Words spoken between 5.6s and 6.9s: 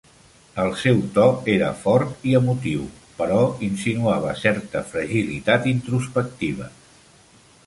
introspectiva.